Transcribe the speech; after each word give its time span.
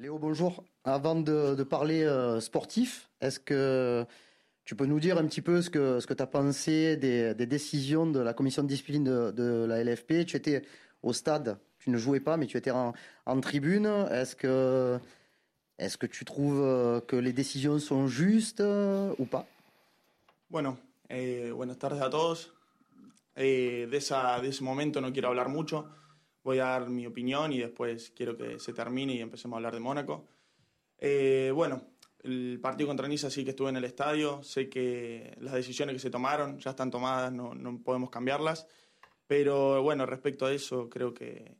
Léo, 0.00 0.16
bonjour. 0.18 0.62
Avant 0.84 1.16
de, 1.16 1.60
parler 1.64 2.04
euh, 2.04 2.40
sportif, 2.40 3.10
est-ce 3.20 3.40
que 3.40 4.06
tu 4.64 4.76
peux 4.76 4.86
nous 4.86 5.00
dire 5.00 5.18
un 5.18 5.26
petit 5.26 5.42
peu 5.42 5.60
ce 5.60 5.70
que, 5.70 5.98
ce 5.98 6.06
que 6.06 6.14
tu 6.14 6.22
as 6.22 6.26
pensé 6.26 6.96
des, 6.96 7.34
décisions 7.34 8.06
de 8.06 8.20
la 8.20 8.32
commission 8.32 8.62
de 8.62 8.68
discipline 8.68 9.02
de, 9.02 9.64
la 9.64 9.82
LFP 9.82 10.24
Tu 10.24 10.36
étais 10.36 10.62
au 11.02 11.12
stade, 11.12 11.58
tu 11.78 11.90
ne 11.90 11.96
jouais 11.96 12.20
pas, 12.20 12.36
mais 12.36 12.46
tu 12.46 12.56
étais 12.56 12.70
en, 12.70 12.92
tribune. 13.40 13.86
Est-ce 14.10 14.36
que, 14.36 15.00
est 15.78 15.96
que 15.96 16.06
tu 16.06 16.24
trouves 16.24 16.62
euh, 16.62 17.00
que 17.00 17.16
les 17.16 17.32
décisions 17.32 17.80
sont 17.80 18.06
justes 18.06 18.60
euh, 18.60 19.12
ou 19.18 19.24
pas? 19.24 19.46
Bueno, 20.48 20.78
eh, 21.10 21.50
buenas 21.50 21.76
tardes 21.76 22.00
a 22.00 22.08
todos. 22.08 22.52
Eh, 23.34 23.88
de, 23.90 23.96
esa, 23.96 24.40
de 24.40 24.48
ese 24.48 24.62
momento 24.62 25.00
no 25.00 25.12
quiero 25.12 25.28
hablar 25.28 25.48
mucho. 25.48 25.86
Voy 26.48 26.60
a 26.60 26.64
dar 26.64 26.88
mi 26.88 27.06
opinión 27.06 27.52
y 27.52 27.58
después 27.58 28.10
quiero 28.16 28.34
que 28.34 28.58
se 28.58 28.72
termine 28.72 29.12
y 29.12 29.20
empecemos 29.20 29.54
a 29.54 29.58
hablar 29.58 29.74
de 29.74 29.80
Mónaco. 29.80 30.28
Eh, 30.96 31.52
bueno, 31.54 31.82
el 32.22 32.58
partido 32.62 32.86
contra 32.86 33.06
Niza 33.06 33.28
sí 33.28 33.44
que 33.44 33.50
estuve 33.50 33.68
en 33.68 33.76
el 33.76 33.84
estadio, 33.84 34.42
sé 34.42 34.70
que 34.70 35.36
las 35.40 35.52
decisiones 35.52 35.94
que 35.94 36.00
se 36.00 36.08
tomaron 36.08 36.58
ya 36.58 36.70
están 36.70 36.90
tomadas, 36.90 37.30
no, 37.30 37.54
no 37.54 37.82
podemos 37.82 38.08
cambiarlas, 38.08 38.66
pero 39.26 39.82
bueno, 39.82 40.06
respecto 40.06 40.46
a 40.46 40.52
eso 40.54 40.88
creo 40.88 41.12
que, 41.12 41.58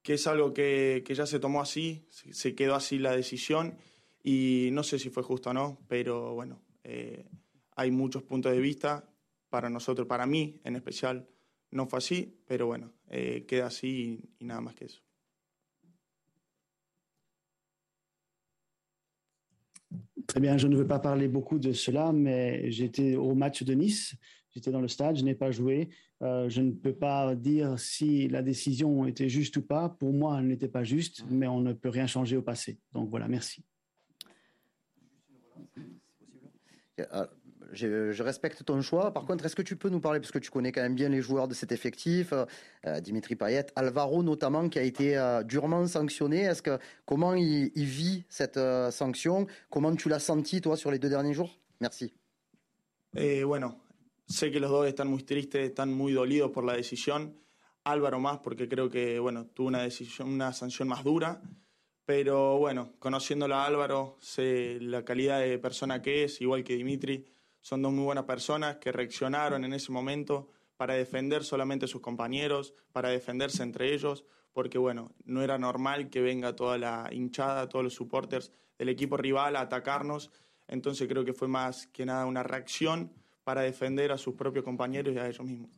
que 0.00 0.14
es 0.14 0.26
algo 0.26 0.54
que, 0.54 1.04
que 1.06 1.14
ya 1.14 1.26
se 1.26 1.38
tomó 1.38 1.60
así, 1.60 2.08
se, 2.08 2.54
quedó 2.54 2.76
así 2.76 2.98
la 2.98 3.14
decisión 3.14 3.76
y 4.24 4.70
no 4.72 4.84
sé 4.84 4.98
si 4.98 5.10
fue 5.10 5.22
justo 5.22 5.50
o 5.50 5.52
no, 5.52 5.84
pero 5.86 6.32
bueno, 6.32 6.62
eh, 6.82 7.28
hay 7.72 7.90
muchos 7.90 8.22
puntos 8.22 8.52
de 8.52 8.58
vista, 8.58 9.06
para 9.50 9.68
nosotros, 9.68 10.06
para 10.06 10.24
mí 10.24 10.62
en 10.64 10.76
especial, 10.76 11.28
no 11.70 11.86
fue 11.86 11.98
así, 11.98 12.34
pero 12.46 12.66
bueno, 12.66 12.92
eh, 13.10 13.44
queda 13.46 13.66
así 13.66 14.20
y, 14.38 14.44
y 14.44 14.46
nada 14.46 14.60
más 14.60 14.74
que 14.74 14.86
eso. 14.86 15.00
Très 20.26 20.40
bien, 20.40 20.58
je 20.58 20.66
ne 20.66 20.76
veux 20.76 20.86
pas 20.86 20.98
parler 20.98 21.28
beaucoup 21.28 21.58
de 21.58 21.72
cela, 21.72 22.12
mais 22.12 22.70
j'étais 22.70 23.14
au 23.16 23.34
match 23.34 23.62
de 23.62 23.74
Nice, 23.74 24.16
j'étais 24.50 24.72
dans 24.72 24.80
le 24.80 24.88
stade, 24.88 25.16
je 25.16 25.24
n'ai 25.24 25.34
pas 25.34 25.50
joué. 25.52 25.88
Euh, 26.22 26.48
je 26.48 26.62
ne 26.62 26.72
peux 26.72 26.94
pas 26.94 27.34
dire 27.34 27.78
si 27.78 28.26
la 28.28 28.42
décision 28.42 29.06
était 29.06 29.28
juste 29.28 29.56
ou 29.58 29.62
pas. 29.62 29.88
Pour 29.90 30.12
moi, 30.12 30.38
elle 30.38 30.48
n'était 30.48 30.68
pas 30.68 30.82
juste, 30.82 31.24
mais 31.30 31.46
on 31.46 31.60
ne 31.60 31.74
peut 31.74 31.90
rien 31.90 32.06
changer 32.06 32.36
au 32.36 32.42
passé. 32.42 32.78
Donc 32.92 33.10
voilà, 33.10 33.28
merci. 33.28 33.64
Euh, 37.82 38.12
je, 38.12 38.22
respecte 38.22 38.64
ton 38.64 38.80
choix. 38.82 39.12
Par 39.12 39.24
contre, 39.24 39.44
est-ce 39.44 39.56
que 39.56 39.62
tu 39.62 39.76
peux 39.76 39.88
nous 39.88 40.00
parler, 40.00 40.20
parce 40.20 40.30
que 40.30 40.38
tu 40.38 40.50
connais 40.50 40.72
quand 40.72 40.82
même 40.82 40.94
bien 40.94 41.08
les 41.08 41.20
joueurs 41.20 41.48
de 41.48 41.54
cet 41.54 41.72
effectif, 41.72 42.32
euh, 42.32 43.00
Dimitri 43.00 43.36
Payet, 43.36 43.66
Alvaro 43.76 44.22
notamment, 44.22 44.68
qui 44.68 44.78
a 44.78 44.82
été 44.82 45.16
euh, 45.16 45.42
durement 45.42 45.86
sanctionné. 45.86 46.40
Est-ce 46.42 46.62
que 46.62 46.78
comment 47.04 47.34
il, 47.34 47.70
vit 47.74 48.24
cette 48.28 48.56
euh, 48.56 48.90
sanction? 48.90 49.46
Comment 49.70 49.94
tu 49.94 50.08
l'as 50.08 50.18
senti 50.18 50.60
toi 50.60 50.76
sur 50.76 50.90
les 50.90 50.98
deux 50.98 51.08
derniers 51.08 51.34
jours? 51.34 51.58
Merci. 51.80 52.12
Eh, 53.14 53.44
bueno, 53.44 53.80
sé 54.26 54.50
que 54.50 54.60
los 54.60 54.70
dos 54.70 54.86
están 54.86 55.08
muy 55.08 55.22
tristes, 55.22 55.68
están 55.68 55.92
muy 55.92 56.12
dolidos 56.12 56.50
por 56.50 56.64
la 56.64 56.74
decisión. 56.74 57.36
Álvaro 57.84 58.18
más 58.18 58.38
porque 58.38 58.68
creo 58.68 58.90
que 58.90 59.20
bueno 59.20 59.46
tuvo 59.46 59.68
una 59.68 59.82
decisión, 59.82 60.28
una 60.28 60.52
sanción 60.52 60.88
más 60.88 61.04
dura. 61.04 61.40
Pero 62.04 62.58
bueno, 62.58 62.92
conociéndolo 63.00 63.56
a 63.56 63.66
Álvaro, 63.66 64.16
sé 64.20 64.78
la 64.80 65.04
calidad 65.04 65.40
de 65.40 65.58
persona 65.58 66.02
que 66.02 66.24
es, 66.24 66.40
igual 66.40 66.62
que 66.62 66.76
Dimitri. 66.76 67.26
Son 67.66 67.82
dos 67.82 67.92
muy 67.92 68.04
buenas 68.04 68.26
personas 68.26 68.76
que 68.76 68.92
reaccionaron 68.92 69.64
en 69.64 69.72
ese 69.72 69.90
momento 69.90 70.52
para 70.76 70.94
defender 70.94 71.42
solamente 71.42 71.86
a 71.86 71.88
sus 71.88 72.00
compañeros, 72.00 72.74
para 72.92 73.08
defenderse 73.08 73.64
entre 73.64 73.92
ellos, 73.92 74.24
porque 74.52 74.78
bueno, 74.78 75.16
no 75.24 75.42
era 75.42 75.58
normal 75.58 76.08
que 76.08 76.20
venga 76.20 76.54
toda 76.54 76.78
la 76.78 77.08
hinchada, 77.10 77.68
todos 77.68 77.82
los 77.82 77.92
supporters 77.92 78.52
del 78.78 78.90
equipo 78.90 79.16
rival 79.16 79.56
a 79.56 79.62
atacarnos. 79.62 80.30
Entonces 80.68 81.08
creo 81.08 81.24
que 81.24 81.32
fue 81.32 81.48
más 81.48 81.88
que 81.88 82.06
nada 82.06 82.24
una 82.26 82.44
reacción 82.44 83.12
para 83.42 83.62
defender 83.62 84.12
a 84.12 84.16
sus 84.16 84.36
propios 84.36 84.64
compañeros 84.64 85.12
y 85.12 85.18
a 85.18 85.26
ellos 85.26 85.44
mismos. 85.44 85.70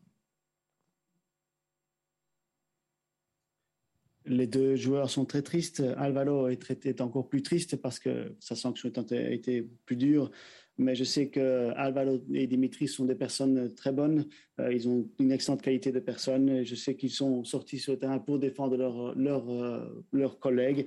Les 4.27 4.47
deux 4.47 4.77
joueurs 4.77 5.11
sont 5.11 5.25
très 5.25 5.41
tristes. 5.41 5.81
Alvaro 5.97 6.51
est, 6.51 6.85
est 6.85 7.01
encore 7.01 7.31
triste 7.43 7.79
parce 7.81 7.99
que 7.99 8.37
sa 8.41 8.55
sanction 8.57 8.93
a 8.95 9.15
été 9.33 9.63
plus 9.87 9.97
dure. 9.97 10.31
Mais 10.79 10.95
je 10.95 11.05
sais 11.05 11.29
que 11.29 11.71
Alvaro 11.77 12.23
et 12.33 12.47
Dimitri 12.47 12.87
sont 12.87 13.05
des 13.05 13.17
personnes 13.17 13.75
très 13.75 13.93
bonnes. 13.93 14.27
Euh, 14.61 14.73
ils 14.73 14.89
ont 14.89 15.09
une 15.19 15.33
excellente 15.33 15.61
qualité 15.61 15.91
de 15.91 15.99
personnes. 15.99 16.65
Je 16.65 16.75
sais 16.77 16.95
qu'ils 16.95 17.11
sont 17.11 17.45
sortis 17.45 17.79
sur 17.79 17.93
le 17.93 17.99
terrain 17.99 18.19
pour 18.19 18.39
défendre 18.39 18.77
leurs 18.77 19.15
leur, 19.17 19.51
euh, 19.51 20.05
leurs 20.13 20.39
collègues. 20.39 20.87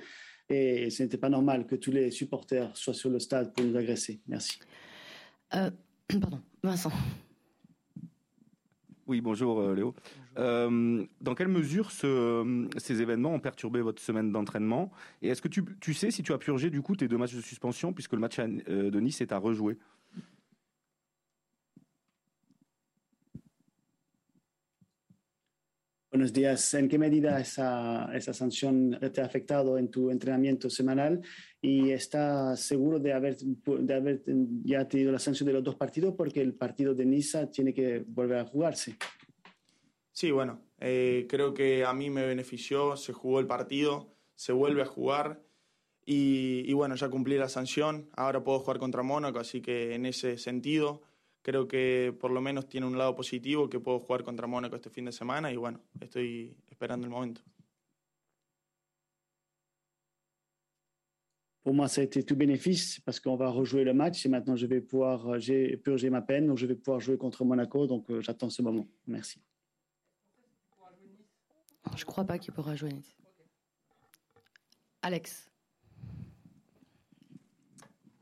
Et 0.50 0.90
ce 0.90 1.03
n'était 1.03 1.18
pas 1.18 1.29
normal 1.29 1.66
que 1.66 1.75
tous 1.75 1.91
les 1.91 2.09
supporters 2.12 2.75
soient 2.75 2.94
sur 2.94 3.09
le 3.09 3.19
stade 3.19 3.53
pour 3.53 3.66
nous 3.66 3.75
agresser. 3.75 4.22
Merci. 4.28 4.59
Euh, 5.56 5.69
pardon, 6.19 6.40
Vincent. 6.63 6.91
Oui, 9.11 9.19
bonjour 9.19 9.59
euh, 9.59 9.75
Léo. 9.75 9.94
Euh, 10.38 11.03
dans 11.19 11.35
quelle 11.35 11.49
mesure 11.49 11.91
ces 11.91 13.01
événements 13.01 13.33
ont 13.33 13.41
perturbé 13.41 13.81
votre 13.81 14.01
semaine 14.01 14.31
d'entraînement? 14.31 14.89
Et 15.22 15.27
est-ce 15.27 15.41
que 15.41 15.49
tu, 15.49 15.94
sais 15.94 16.11
si 16.11 16.23
tu 16.23 16.31
as 16.31 16.38
purgé 16.38 16.69
du 16.69 16.81
coup 16.81 16.95
tes 16.95 17.09
deux 17.09 17.17
matchs 17.17 17.35
de 17.35 17.41
suspension 17.41 17.91
puisque 17.91 18.13
le 18.13 18.19
match 18.19 18.39
euh, 18.39 18.89
de 18.89 18.99
Nice 19.01 19.19
est 19.19 19.33
à 19.33 19.38
rejouer? 19.38 19.77
Buenos 26.11 26.33
días. 26.33 26.73
¿En 26.73 26.89
qué 26.89 26.99
medida 26.99 27.39
esa, 27.39 28.09
esa 28.13 28.33
sanción 28.33 28.99
te 29.13 29.22
ha 29.22 29.25
afectado 29.25 29.77
en 29.77 29.89
tu 29.89 30.11
entrenamiento 30.11 30.69
semanal? 30.69 31.22
¿Y 31.61 31.91
está 31.91 32.57
seguro 32.57 32.99
de 32.99 33.13
haber, 33.13 33.38
de 33.38 33.94
haber 33.94 34.22
ya 34.66 34.85
tenido 34.89 35.13
la 35.13 35.19
sanción 35.19 35.47
de 35.47 35.53
los 35.53 35.63
dos 35.63 35.75
partidos? 35.75 36.13
Porque 36.17 36.41
el 36.41 36.53
partido 36.53 36.94
de 36.94 37.05
Niza 37.05 37.49
tiene 37.49 37.73
que 37.73 38.03
volver 38.05 38.39
a 38.39 38.45
jugarse. 38.45 38.97
Sí, 40.11 40.31
bueno, 40.31 40.59
eh, 40.79 41.27
creo 41.29 41.53
que 41.53 41.85
a 41.85 41.94
mí 41.94 42.09
me 42.09 42.25
benefició, 42.25 42.97
se 42.97 43.13
jugó 43.13 43.39
el 43.39 43.47
partido, 43.47 44.13
se 44.35 44.51
vuelve 44.51 44.81
a 44.81 44.88
jugar 44.88 45.41
y, 46.05 46.69
y, 46.69 46.73
bueno, 46.73 46.95
ya 46.95 47.07
cumplí 47.07 47.38
la 47.38 47.47
sanción, 47.47 48.09
ahora 48.17 48.43
puedo 48.43 48.59
jugar 48.59 48.79
contra 48.79 49.01
Mónaco, 49.01 49.39
así 49.39 49.61
que 49.61 49.95
en 49.95 50.05
ese 50.05 50.38
sentido 50.38 51.03
creo 51.41 51.68
que 51.68 52.16
por 52.19 52.31
lo 52.31 52.41
menos 52.41 52.68
tiene 52.68 52.88
un 52.88 52.97
lado 52.97 53.16
positivo 53.16 53.69
que 53.69 53.79
puedo 53.79 54.00
jugar 54.00 54.24
contra 54.24 54.47
Mónaco 54.47 54.75
este 54.75 54.90
fin 54.90 55.06
de 55.06 55.12
semana 55.12 55.52
y 55.52 55.57
bueno, 55.57 55.79
estoy 56.00 56.56
esperando 56.69 57.06
el 57.06 57.12
momento. 57.12 57.41
Pour 61.63 61.75
moi, 61.75 61.88
ça 61.88 62.02
a 62.02 62.03
été 62.03 62.24
tout 62.24 62.35
bénéfice 62.35 63.00
parce 63.02 63.19
qu'on 63.19 63.35
va 63.35 63.50
rejouer 63.50 63.84
le 63.84 63.94
match 63.94 64.25
et 64.25 64.29
maintenant 64.29 64.56
je 64.56 64.66
vais 64.66 64.81
pouvoir, 64.81 65.40
j'ai 65.40 65.78
purgé 65.78 66.09
ma 66.09 66.24
peine, 66.24 66.47
donc 66.47 66.57
je 66.57 66.66
vais 66.66 66.75
pouvoir 66.75 67.00
jouer 67.00 67.18
contre 67.18 67.46
Monaco, 67.46 67.85
donc 67.85 68.09
euh, 68.09 68.19
j'attends 68.19 68.50
ce 68.50 68.63
moment. 68.63 68.88
Merci. 69.06 69.40
Je 71.96 72.06
crois 72.06 72.25
pas 72.25 72.40
qu'il 72.40 72.52
pourra 72.52 72.75
jouer. 72.75 72.94
Alex. 75.03 75.50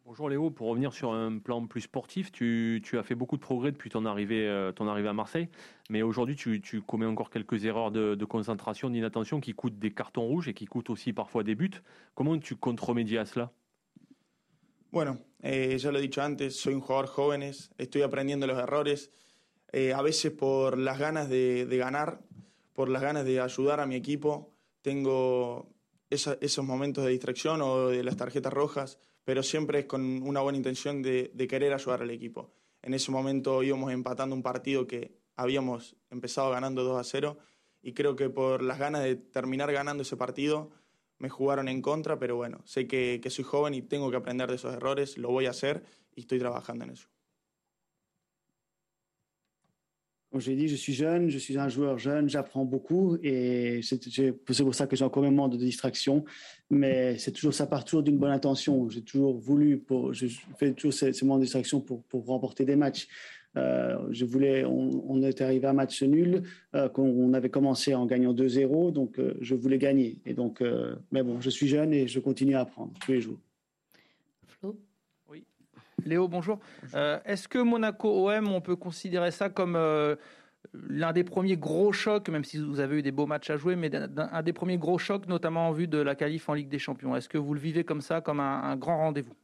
Bonjour 0.09 0.28
Léo, 0.28 0.50
pour 0.50 0.70
revenir 0.70 0.92
sur 0.92 1.14
un 1.14 1.38
plan 1.38 1.68
plus 1.68 1.81
sportif, 1.81 2.31
tu, 2.31 2.81
as 2.94 3.03
fait 3.03 3.14
beaucoup 3.14 3.38
de 3.38 3.44
progrès 3.44 3.72
depuis 3.72 3.92
ton 3.92 4.08
arrivée, 4.08 4.47
euh, 4.47 4.72
à 4.75 5.14
Marseille, 5.14 5.50
mais 5.92 6.02
aujourd'hui 6.02 6.36
tu, 6.36 6.81
commets 6.81 7.06
encore 7.06 7.30
quelques 7.30 7.64
erreurs 7.66 7.92
de, 7.92 8.25
concentration, 8.25 8.90
d'inattention 8.90 9.40
qui 9.40 9.53
coûtent 9.53 9.78
des 9.78 9.92
cartons 9.92 10.24
rouges 10.24 10.48
et 10.48 10.56
qui 10.56 10.66
coûtent 10.66 10.90
aussi 10.90 11.14
parfois 11.14 11.44
des 11.44 11.53
buts. 11.53 11.84
Comment 12.16 12.40
tu 12.40 12.56
comptes 12.56 12.80
remédier 12.80 13.19
à 13.19 13.25
cela? 13.28 13.52
Bueno, 14.92 15.19
eh, 15.44 15.78
ya 15.78 15.92
lo 15.92 16.00
he 16.00 16.02
dicho 16.02 16.24
antes, 16.24 16.56
soy 16.56 16.74
un 16.74 16.81
jugador 16.81 17.06
joven, 17.06 17.44
estoy 17.44 18.02
aprendiendo 18.02 18.48
los 18.48 18.58
errores, 18.58 19.12
eh, 19.74 19.94
a 19.94 20.02
veces 20.02 20.31
por 20.31 20.80
las 20.80 20.98
ganas 20.98 21.30
de, 21.30 21.68
ganar, 21.69 22.19
por 22.74 22.90
las 22.90 23.03
ganas 23.03 23.25
de 23.25 23.42
ayudar 23.42 23.80
a 23.80 23.86
mi 23.86 23.94
equipo, 23.94 24.56
tengo 24.81 25.69
esos 26.09 26.66
momentos 26.66 27.06
de 27.06 27.12
distracción 27.12 27.62
o 27.62 27.89
de 27.89 28.04
las 28.04 28.18
tarjetas 28.18 28.51
rojas 28.51 28.98
pero 29.30 29.44
siempre 29.44 29.81
es 29.81 29.86
con 29.86 30.24
una 30.24 30.42
buena 30.42 30.58
intención 30.58 31.04
de, 31.04 31.48
querer 31.48 31.72
ayudar 31.72 32.02
al 32.02 32.10
equipo. 32.10 32.52
En 32.81 32.96
ese 32.96 33.12
momento 33.12 33.62
íbamos 33.62 33.92
empatando 33.92 34.36
un 34.36 34.42
partido 34.42 34.88
que 34.88 35.20
habíamos 35.36 35.96
empezado 36.10 36.50
ganando 36.50 36.84
2 36.84 37.00
a 37.00 37.04
0 37.04 37.38
y 37.84 37.94
creo 37.94 38.16
que 38.16 38.31
por 38.31 38.64
las 38.64 38.80
ganas 38.80 39.04
de 39.04 39.18
terminar 39.18 39.72
ganando 39.72 40.02
ese 40.02 40.18
partido 40.18 40.72
me 41.20 41.30
jugaron 41.30 41.68
en 41.68 41.84
contra, 41.84 42.18
pero 42.18 42.38
bueno, 42.38 42.62
sé 42.66 42.88
que, 42.88 43.22
soy 43.30 43.46
joven 43.46 43.76
y 43.76 43.84
tengo 43.84 44.10
que 44.10 44.18
aprender 44.18 44.50
de 44.50 44.56
esos 44.56 44.74
errores, 44.74 45.16
lo 45.20 45.30
voy 45.30 45.46
a 45.46 45.52
hacer 45.52 45.84
y 46.16 46.22
estoy 46.22 46.40
trabajando 46.40 46.86
en 46.86 46.90
eso. 46.90 47.08
Comme 50.31 50.42
j'ai 50.42 50.56
dit, 50.56 50.68
je 50.68 50.76
suis 50.76 50.94
jeune, 50.94 51.30
je 51.30 51.40
suis 51.40 51.58
un 51.58 51.70
joueur 51.70 51.98
jeune, 51.98 52.30
j'apprends 52.30 52.64
beaucoup 52.64 53.18
et 53.24 53.81
c'est 53.81 54.31
pour 54.31 54.76
ça 54.76 54.86
que 54.86 54.96
j'ai 54.96 55.04
encore 55.04 55.24
moment 55.24 55.48
de 55.48 55.58
distraction. 55.58 56.24
Mais 56.70 57.18
c'est 57.18 57.31
toujours, 57.31 57.54
ça 57.54 57.66
part 57.66 57.84
toujours 57.84 58.04
d'une 58.04 58.20
bonne 58.20 58.31
intention. 58.31 58.88
J'ai 58.90 59.02
toujours 59.02 59.40
voulu, 59.40 59.84
je 60.12 60.28
fais 60.60 60.74
toujours 60.74 60.94
ces, 60.94 61.12
moments 61.24 61.38
de 61.38 61.44
distraction 61.44 61.81
pour, 61.81 62.04
remporter 62.28 62.64
des 62.64 62.76
matchs. 62.76 63.08
je 63.56 64.26
voulais, 64.26 64.66
on, 64.66 65.24
était 65.24 65.44
arrivé 65.44 65.66
à 65.66 65.72
un 65.72 65.74
match 65.74 66.04
nul, 66.04 66.44
qu'on 66.94 67.34
avait 67.34 67.50
commencé 67.50 67.96
en 67.96 68.06
gagnant 68.06 68.34
2-0, 68.36 68.94
donc 68.94 69.20
je 69.42 69.56
voulais 69.56 69.80
gagner. 69.80 70.20
Et 70.28 70.36
donc, 70.36 70.62
mais 71.12 71.24
bon, 71.24 71.42
je 71.42 71.50
suis 71.50 71.68
jeune 71.68 71.92
et 71.92 72.08
je 72.08 72.20
continue 72.20 72.54
à 72.54 72.62
apprendre 72.62 72.94
tous 73.04 73.14
les 73.14 73.22
jours. 73.22 73.40
Léo, 76.06 76.28
bonjour. 76.28 76.60
Est-ce 77.25 77.48
que 77.48 77.60
Monaco-OM, 77.60 78.48
on 78.48 78.62
peut 78.62 78.75
considérer 78.75 79.31
ça 79.31 79.50
comme 79.50 79.78
l'un 80.74 81.13
des 81.13 81.24
premiers 81.24 81.57
gros 81.57 81.92
chocs, 81.92 82.30
même 82.30 82.44
si 82.44 82.57
vous 82.57 82.80
avez 82.80 83.00
eu 83.00 83.01
des 83.01 83.12
beaux 83.12 83.25
matchs 83.25 83.50
à 83.50 83.57
jouer, 83.57 83.75
mais 83.75 83.90
un, 83.96 84.44
des 84.44 84.54
premiers 84.54 84.78
gros 84.78 84.98
chocs, 84.98 85.28
notamment 85.28 85.69
en 85.69 85.72
vue 85.72 85.88
de 85.88 85.98
la 85.98 86.16
qualif 86.16 86.50
en 86.50 86.54
Ligue 86.54 86.69
des 86.69 86.80
Champions? 86.80 87.16
Est-ce 87.16 87.30
que 87.30 87.38
vous 87.38 87.54
le 87.54 87.60
vivez 87.60 87.84
comme 87.84 88.01
ça, 88.01 88.22
comme 88.22 88.40
un, 88.40 88.63
un 88.63 88.75
grand 88.75 88.98
rendez-vous? 88.98 89.36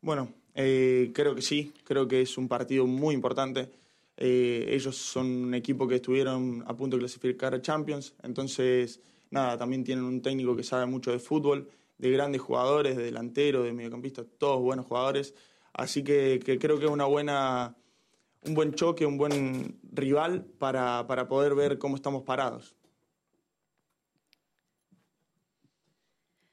Bueno, 0.00 0.28
eh, 0.54 1.10
creo 1.12 1.34
que 1.34 1.42
sí, 1.42 1.72
creo 1.84 2.06
que 2.06 2.20
es 2.20 2.38
un 2.38 2.48
partido 2.48 2.86
muy 2.86 3.14
importante. 3.14 3.70
Eh, 4.16 4.66
ellos 4.70 4.96
son 4.96 5.26
un 5.26 5.54
equipo 5.54 5.86
que 5.86 5.96
estuvieron 5.96 6.64
a 6.66 6.74
punto 6.74 6.96
de 6.96 7.02
clasificar 7.02 7.54
a 7.54 7.62
Champions, 7.62 8.14
entonces, 8.24 9.00
nada, 9.30 9.56
también 9.56 9.84
tienen 9.84 10.04
un 10.04 10.20
técnico 10.20 10.56
que 10.56 10.64
sabe 10.64 10.86
mucho 10.86 11.12
de 11.12 11.20
fútbol, 11.20 11.68
de 11.98 12.10
grandes 12.10 12.40
jugadores, 12.40 12.96
de 12.96 13.04
delantero, 13.04 13.62
de 13.64 13.72
mediocampista, 13.72 14.24
todos 14.24 14.60
buenos 14.60 14.86
jugadores. 14.86 15.34
Así 15.72 16.02
que, 16.02 16.40
que 16.44 16.58
creo 16.58 16.78
que 16.78 16.86
es 16.86 16.90
una 16.90 17.06
buena 17.06 17.76
un 18.42 18.54
buen 18.54 18.72
choque, 18.72 19.04
un 19.04 19.18
buen 19.18 19.78
rival 19.92 20.44
para, 20.44 21.06
para 21.06 21.28
poder 21.28 21.54
ver 21.54 21.78
cómo 21.78 21.96
estamos 21.96 22.22
parados. 22.22 22.74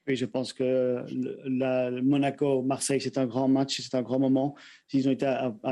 Oui, 0.07 0.15
je 0.15 0.27
pense 0.27 0.53
que 0.53 1.03
la, 1.45 1.89
Monaco-Marseille, 1.89 3.01
c'est 3.01 3.17
un 3.17 3.25
grand 3.25 3.47
match, 3.47 3.81
c'est 3.81 3.95
un 3.95 4.03
grand 4.03 4.19
moment. 4.19 4.55
Ils 4.93 5.07
ont 5.07 5.11
été 5.11 5.25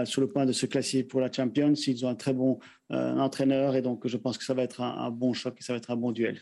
sur 0.06 0.22
le 0.22 0.28
point 0.28 0.48
de 0.48 0.54
se 0.54 0.66
classer 0.66 1.04
pour 1.04 1.22
la 1.22 1.32
Champions, 1.32 1.74
ils 1.86 2.04
ont 2.04 2.10
un 2.10 2.16
très 2.16 2.34
bon 2.34 2.58
euh, 2.92 3.16
entraîneur 3.20 3.76
et 3.76 3.84
donc 3.84 4.08
je 4.08 4.18
pense 4.18 4.40
que 4.40 4.44
ça 4.44 4.56
va 4.56 4.64
être 4.64 4.82
un, 4.82 5.12
bon 5.12 5.34
choc 5.34 5.56
et 5.60 5.64
ça 5.64 5.74
va 5.74 5.78
être 5.78 5.92
un 5.92 5.96
bon 5.96 6.12
duel. 6.12 6.42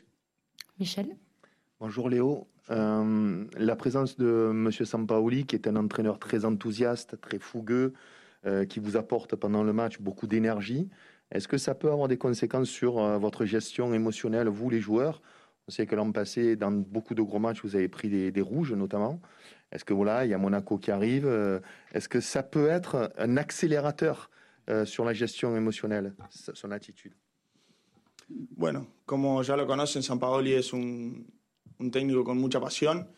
Michel? 0.80 1.18
Bonjour 1.82 2.10
Léo. 2.10 2.48
Euh, 2.72 3.46
la 3.58 3.76
présence 3.76 4.18
de 4.18 4.50
M. 4.52 4.72
Sampaoli, 4.72 5.46
qui 5.46 5.56
est 5.56 5.68
un 5.68 5.76
entraîneur 5.76 6.20
très 6.20 6.46
enthousiaste, 6.46 7.20
très 7.20 7.38
fougueux, 7.38 7.94
euh, 8.46 8.66
qui 8.66 8.80
vous 8.80 8.98
apporte 8.98 9.36
pendant 9.36 9.64
le 9.64 9.74
match 9.74 10.00
beaucoup 10.00 10.26
d'énergie. 10.26 10.90
Est-ce 11.32 11.48
que 11.48 11.58
ça 11.58 11.76
peut 11.76 11.92
avoir 11.92 12.08
des 12.08 12.18
conséquences 12.18 12.70
sur 12.70 13.00
euh, 13.00 13.18
votre 13.18 13.46
gestion 13.46 13.94
émotionnelle, 13.94 14.48
vous 14.48 14.70
les 14.70 14.80
joueurs? 14.80 15.22
On 15.68 15.72
sait 15.72 15.86
que 15.86 15.96
l'an 15.96 16.12
passé, 16.12 16.56
dans 16.56 16.72
beaucoup 16.72 17.14
de 17.14 17.22
gros 17.22 17.40
matchs, 17.40 17.62
vous 17.64 17.76
avez 17.76 17.88
pris 17.90 18.10
des, 18.10 18.42
rouges 18.42 18.74
notamment. 18.74 19.22
Est-ce 19.72 19.86
que 19.86 19.94
voilà, 19.94 20.26
il 20.26 20.32
y 20.32 20.34
a 20.34 20.38
Monaco 20.38 20.78
qui 20.78 20.92
arrive 20.92 21.28
Est-ce 21.94 22.10
que 22.10 22.20
ça 22.20 22.42
peut 22.42 22.68
être 22.68 23.14
un 23.18 23.38
accélérateur 23.38 24.30
sur 24.86 25.06
la 25.06 25.14
gestion 25.14 25.56
émotionnelle, 25.56 26.14
son 26.30 26.72
attitude? 26.72 27.14
Bueno, 28.28 28.88
como 29.06 29.44
ya 29.44 29.56
lo 29.58 29.68
conocen, 29.68 30.02
Sampaoli 30.02 30.54
es 30.54 30.74
un, 30.74 31.26
un 31.82 31.92
técnico 31.92 32.24
con 32.24 32.38
mucha 32.38 32.60
pasión. 32.60 33.10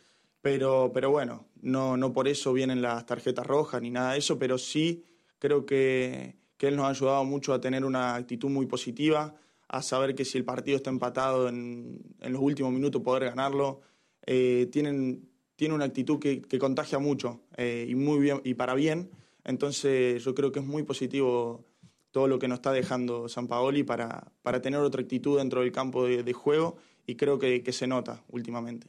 Pero, 0.42 0.92
pero 0.94 1.10
bueno, 1.10 1.48
no, 1.62 1.96
no 1.96 2.12
por 2.12 2.28
eso 2.28 2.52
vienen 2.52 2.82
las 2.82 3.06
tarjetas 3.06 3.46
rojas 3.46 3.82
ni 3.82 3.92
nada 3.92 4.14
de 4.14 4.20
eso, 4.20 4.38
pero 4.38 4.58
sí 4.58 5.06
Creo 5.44 5.66
que, 5.66 6.38
él 6.60 6.78
nos 6.78 6.86
ha 6.86 6.90
ayudado 6.92 7.26
mucho 7.26 7.54
a 7.54 7.60
tener 7.60 7.84
una 7.84 8.16
actitud 8.16 8.50
muy 8.50 8.66
positiva, 8.66 9.36
a 9.68 9.82
saber 9.82 10.16
que 10.16 10.24
si 10.24 10.38
el 10.38 10.46
partido 10.46 10.78
está 10.78 10.90
empatado 10.90 11.50
en, 11.50 12.00
los 12.22 12.42
últimos 12.42 12.72
minutos 12.72 13.02
poder 13.02 13.26
ganarlo. 13.26 13.82
Eh, 14.26 14.70
tienen, 14.72 15.28
tiene 15.58 15.76
una 15.76 15.84
actitud 15.84 16.18
que, 16.18 16.42
contagia 16.58 16.98
mucho 16.98 17.42
eh, 17.58 17.86
y, 17.90 17.96
muy 17.96 18.20
bien, 18.20 18.40
y 18.46 18.54
para 18.54 18.74
bien. 18.74 19.12
Entonces 19.44 20.24
yo 20.24 20.34
creo 20.34 20.54
que 20.54 20.60
es 20.60 20.66
muy 20.66 20.84
positivo 20.84 21.66
todo 22.12 22.30
lo 22.30 22.40
que 22.40 22.48
nos 22.48 22.60
está 22.60 22.72
dejando 22.72 23.28
San 23.28 23.50
Paoli 23.50 23.84
para, 23.84 24.32
para 24.44 24.62
tener 24.62 24.80
otra 24.80 25.02
actitud 25.02 25.40
dentro 25.40 25.60
del 25.60 25.74
campo 25.74 26.06
de, 26.06 26.32
juego 26.32 26.78
y 27.08 27.16
creo 27.16 27.38
que 27.38 27.72
se 27.72 27.86
nota 27.86 28.24
últimamente. 28.30 28.88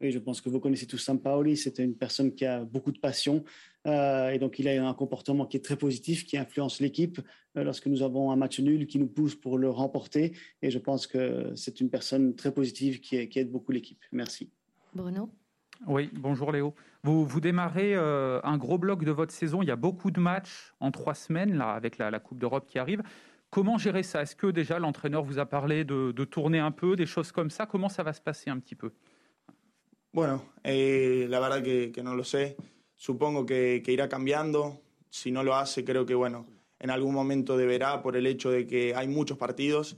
Oui, 0.00 0.12
je 0.12 0.18
pense 0.18 0.42
que 0.42 0.50
vous 0.50 0.60
connaissez 0.60 0.86
tous 0.86 0.98
Sampaoli. 0.98 1.56
C'est 1.56 1.78
une 1.78 1.94
personne 1.94 2.34
qui 2.34 2.44
a 2.44 2.64
beaucoup 2.64 2.92
de 2.92 2.98
passion 2.98 3.44
euh, 3.86 4.30
et 4.30 4.38
donc 4.38 4.58
il 4.58 4.68
a 4.68 4.86
un 4.86 4.94
comportement 4.94 5.46
qui 5.46 5.56
est 5.56 5.64
très 5.64 5.76
positif, 5.76 6.26
qui 6.26 6.36
influence 6.36 6.80
l'équipe 6.80 7.20
euh, 7.56 7.64
lorsque 7.64 7.86
nous 7.86 8.02
avons 8.02 8.30
un 8.30 8.36
match 8.36 8.60
nul, 8.60 8.86
qui 8.86 8.98
nous 8.98 9.06
pousse 9.06 9.34
pour 9.34 9.58
le 9.58 9.70
remporter. 9.70 10.32
Et 10.60 10.70
je 10.70 10.78
pense 10.78 11.06
que 11.06 11.52
c'est 11.54 11.80
une 11.80 11.88
personne 11.88 12.34
très 12.34 12.52
positive 12.52 13.00
qui, 13.00 13.16
aide 13.16 13.50
beaucoup 13.50 13.72
l'équipe. 13.72 14.02
Merci. 14.12 14.50
Bruno? 14.94 15.30
Oui, 15.86 16.10
bonjour 16.14 16.52
Léo. 16.52 16.74
Vous, 17.02 17.24
vous 17.24 17.40
démarrez 17.40 17.94
euh, 17.94 18.40
un 18.42 18.58
gros 18.58 18.78
bloc 18.78 19.04
de 19.04 19.12
votre 19.12 19.32
saison. 19.32 19.62
Il 19.62 19.68
y 19.68 19.70
a 19.70 19.76
beaucoup 19.76 20.10
de 20.10 20.20
matchs 20.20 20.74
en 20.80 20.90
trois 20.90 21.14
semaines 21.14 21.56
là, 21.56 21.70
avec 21.72 21.98
la, 21.98 22.18
Coupe 22.18 22.38
d'Europe 22.38 22.66
qui 22.66 22.78
arrive. 22.78 23.02
Comment 23.56 23.78
gérer 23.78 24.02
ça 24.02 24.20
Est-ce 24.20 24.36
que 24.36 24.48
déjà 24.48 24.78
l'entraîneur 24.78 25.22
vous 25.22 25.38
a 25.38 25.46
parlé 25.46 25.82
de, 25.82 26.12
de 26.12 26.24
tourner 26.26 26.58
un 26.58 26.72
peu, 26.72 26.94
des 26.94 27.06
choses 27.06 27.32
comme 27.32 27.48
ça 27.48 27.64
Comment 27.64 27.88
ça 27.88 28.02
va 28.02 28.12
se 28.12 28.20
passer 28.20 28.50
un 28.50 28.58
petit 28.58 28.74
peu 28.74 28.92
Bueno, 30.12 30.42
eh, 30.62 31.26
la 31.30 31.40
verdad 31.40 31.62
que, 31.62 32.02
no 32.02 32.14
lo 32.14 32.22
sé. 32.22 32.58
Supongo 32.96 33.46
que, 33.46 33.82
irá 33.86 34.10
cambiando. 34.10 34.82
Si 35.08 35.32
no 35.32 35.42
lo 35.42 35.54
hace, 35.54 35.86
creo 35.86 36.04
que 36.04 36.14
bueno, 36.14 36.44
en 36.78 36.90
algún 36.90 37.14
momento 37.14 37.56
deberá 37.56 38.02
por 38.02 38.18
el 38.18 38.26
hecho 38.26 38.50
de 38.50 38.66
que 38.66 38.94
hay 38.94 39.08
muchos 39.08 39.38
partidos. 39.38 39.96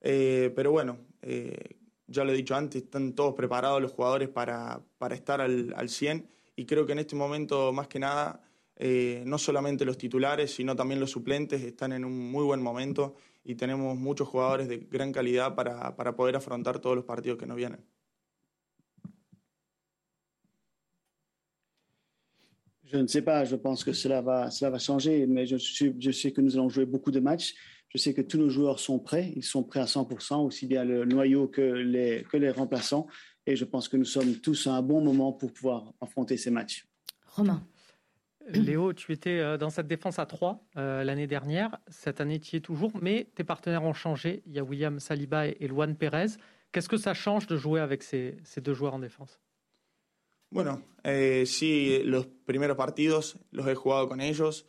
Eh, 0.00 0.52
pero 0.54 0.70
bueno, 0.70 0.98
eh, 1.22 1.80
ya 2.06 2.22
lo 2.22 2.30
he 2.30 2.36
dicho 2.36 2.54
antes, 2.54 2.84
están 2.84 3.14
todos 3.14 3.34
preparados 3.34 3.82
los 3.82 3.90
jugadores 3.90 4.28
para, 4.28 4.80
estar 5.10 5.40
al, 5.40 5.74
al, 5.76 5.88
100 5.88 6.28
y 6.54 6.64
creo 6.64 6.86
que 6.86 6.92
en 6.92 7.00
este 7.00 7.16
momento, 7.16 7.72
más 7.72 7.88
que 7.88 7.98
nada, 7.98 8.40
no 8.78 9.38
solamente 9.38 9.84
los 9.84 9.98
titulares, 9.98 10.54
sino 10.54 10.74
también 10.74 11.00
los 11.00 11.10
suplentes 11.10 11.62
están 11.62 11.92
en 11.92 12.04
un 12.04 12.30
muy 12.30 12.44
buen 12.44 12.62
momento 12.62 13.16
y 13.44 13.54
tenemos 13.54 13.96
muchos 13.96 14.28
jugadores 14.28 14.68
de 14.68 14.78
gran 14.78 15.12
calidad 15.12 15.54
para, 15.54 15.94
para 15.96 16.16
poder 16.16 16.36
afrontar 16.36 16.78
todos 16.78 16.96
los 16.96 17.04
partidos 17.04 17.38
que 17.38 17.46
nos 17.46 17.56
vienen. 17.56 17.84
Je 22.94 22.98
ne 22.98 23.08
sais 23.08 23.22
pas, 23.22 23.44
je 23.44 23.56
pense 23.56 23.82
que 23.82 23.92
cela 23.92 24.20
va, 24.20 24.50
cela 24.50 24.70
va 24.70 24.78
changer, 24.78 25.26
mais 25.26 25.46
je, 25.46 25.56
je 25.98 26.10
sais 26.12 26.32
que 26.32 26.40
nous 26.40 26.54
allons 26.54 26.68
jouer 26.68 26.84
beaucoup 26.84 27.10
de 27.10 27.18
matchs. 27.18 27.54
Je 27.88 27.98
sais 27.98 28.14
que 28.14 28.22
tous 28.22 28.38
nos 28.38 28.50
joueurs 28.50 28.78
sont 28.78 29.00
prêts, 29.00 29.32
ils 29.34 29.42
sont 29.42 29.64
prêts 29.64 29.80
à 29.80 29.86
100%, 29.86 30.44
aussi 30.44 30.66
bien 30.66 30.84
le 30.84 31.04
noyau 31.04 31.48
que 31.48 31.60
les, 31.60 32.24
que 32.30 32.36
les 32.36 32.50
remplaçants. 32.50 33.06
Et 33.46 33.56
je 33.56 33.64
pense 33.64 33.88
que 33.88 33.96
nous 33.96 34.04
sommes 34.04 34.36
tous 34.36 34.66
à 34.66 34.74
un 34.74 34.82
bon 34.82 35.00
moment 35.00 35.32
pour 35.32 35.52
pouvoir 35.52 35.92
affronter 36.00 36.36
ces 36.36 36.50
matchs. 36.50 36.86
Romain. 37.26 37.66
Léo, 38.48 38.92
tu 38.92 39.12
étais 39.12 39.38
euh, 39.38 39.56
dans 39.56 39.70
cette 39.70 39.86
défense 39.86 40.18
à 40.18 40.26
3 40.26 40.60
euh, 40.76 41.02
l'année 41.04 41.26
dernière. 41.26 41.78
Cette 41.88 42.20
année, 42.20 42.38
tu 42.40 42.56
es 42.56 42.60
toujours, 42.60 42.92
mais 43.00 43.26
tes 43.34 43.44
partenaires 43.44 43.84
ont 43.84 43.94
changé. 43.94 44.42
Il 44.46 44.52
y 44.52 44.58
a 44.58 44.64
William 44.64 45.00
Saliba 45.00 45.46
et 45.46 45.66
Luan 45.66 45.94
Perez. 45.94 46.36
Qu'est-ce 46.72 46.88
que 46.88 46.96
ça 46.96 47.14
change 47.14 47.46
de 47.46 47.56
jouer 47.56 47.80
avec 47.80 48.02
ces, 48.02 48.36
deux 48.56 48.74
joueurs 48.74 48.94
en 48.94 48.98
défense? 48.98 49.38
Bueno, 50.50 50.82
eh, 51.04 51.46
sí, 51.46 52.02
los 52.04 52.26
primeros 52.26 52.76
partidos 52.76 53.36
los 53.50 53.66
he 53.66 53.74
jugado 53.74 54.08
con 54.08 54.20
ellos. 54.20 54.66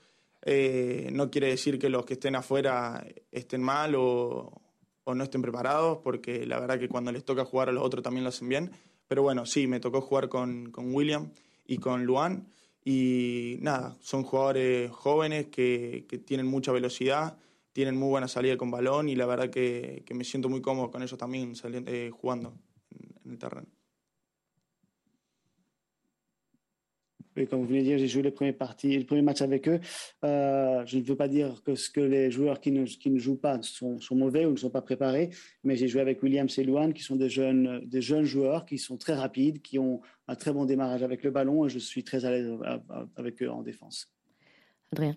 Eh, 0.48 1.10
no 1.12 1.32
quiere 1.32 1.48
decir 1.48 1.80
que 1.80 1.90
los 1.90 2.06
que 2.06 2.14
estén 2.14 2.36
afuera 2.36 3.04
estén 3.32 3.64
mal 3.64 3.96
o, 3.96 4.62
no 5.08 5.24
estén 5.24 5.42
preparados, 5.42 6.00
porque 6.04 6.46
la 6.46 6.60
verdad 6.60 6.80
que 6.80 6.88
cuando 6.88 7.12
les 7.12 7.26
toca 7.26 7.44
jugar 7.44 7.70
a 7.70 7.72
los 7.72 7.84
otros 7.84 8.04
también 8.04 8.24
lo 8.24 8.30
hacen 8.30 8.50
bien. 8.50 8.72
Pero 9.08 9.24
bueno, 9.24 9.46
sí, 9.48 9.66
me 9.66 9.80
tocó 9.80 10.02
jugar 10.02 10.30
con, 10.30 10.72
William 10.76 11.32
y 11.66 11.78
con 11.78 12.06
Luan. 12.06 12.48
Y 12.88 13.58
nada, 13.62 13.98
son 14.00 14.24
jugadores 14.24 14.92
jóvenes 14.92 15.48
que, 15.48 16.06
tienen 16.26 16.46
mucha 16.46 16.72
velocidad, 16.72 17.38
tienen 17.74 17.98
muy 17.98 18.10
buena 18.10 18.28
salida 18.28 18.58
con 18.58 18.70
balón 18.70 19.10
y 19.10 19.16
la 19.16 19.26
verdad 19.26 19.50
que, 19.50 20.06
me 20.14 20.24
siento 20.24 20.50
muy 20.50 20.62
cómodo 20.62 20.92
con 20.92 21.02
ellos 21.02 21.18
también 21.18 21.56
saliendo, 21.56 21.92
eh, 21.92 22.12
jugando 22.12 22.54
en 23.26 23.32
el 23.32 23.40
terreno. 23.40 23.75
Comme 27.44 27.60
vous 27.62 27.68
venez 27.68 27.80
de 27.80 27.84
dire, 27.84 27.98
j'ai 27.98 28.08
joué 28.08 28.22
les 28.22 28.32
premiers 28.32 28.54
parties, 28.54 28.98
le 28.98 29.06
premier 29.06 29.22
match 29.22 29.42
avec 29.42 29.68
eux. 29.68 29.80
Euh, 30.24 30.86
je 30.86 30.98
ne 30.98 31.04
veux 31.04 31.16
pas 31.16 31.28
dire 31.28 31.62
que 31.64 31.76
ce 31.76 31.90
que 31.90 32.00
les 32.00 32.32
joueurs 32.32 32.62
qui 32.62 32.72
ne, 32.72 32.86
qui 32.86 33.10
ne 33.10 33.20
jouent 33.20 33.38
pas 33.38 33.62
sont, 33.62 34.00
sont, 34.00 34.16
mauvais 34.16 34.46
ou 34.46 34.52
ne 34.52 34.58
sont 34.58 34.70
pas 34.70 34.82
préparés, 34.82 35.30
mais 35.64 35.76
j'ai 35.76 35.88
joué 35.88 36.02
avec 36.02 36.24
William 36.24 36.48
et 36.58 36.64
Luan, 36.64 36.94
qui 36.94 37.04
sont 37.04 37.16
des 37.16 37.30
jeunes, 37.30 37.82
des 37.86 38.02
jeunes 38.02 38.26
joueurs 38.26 38.66
qui 38.66 38.78
sont 38.78 38.98
très 38.98 39.14
rapides, 39.14 39.62
qui 39.62 39.80
ont 39.80 40.02
un 40.28 40.36
très 40.36 40.54
bon 40.54 40.66
démarrage 40.66 41.04
avec 41.04 41.24
le 41.24 41.32
ballon, 41.32 41.66
et 41.66 41.70
je 41.70 41.80
suis 41.80 42.04
très 42.04 42.26
à 42.26 42.32
l'aise 42.32 42.52
avec 43.16 43.42
eux 43.44 43.50
en 43.50 43.62
défense. 43.62 44.12
Adrien. 44.92 45.16